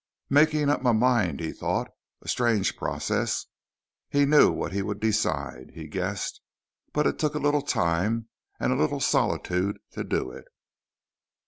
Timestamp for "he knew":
4.09-4.51